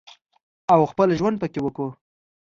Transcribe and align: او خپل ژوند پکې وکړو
او 0.73 0.79
خپل 0.91 1.09
ژوند 1.19 1.35
پکې 1.41 1.59
وکړو 1.63 1.89